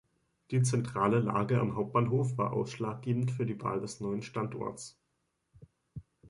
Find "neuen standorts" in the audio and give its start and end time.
3.99-4.97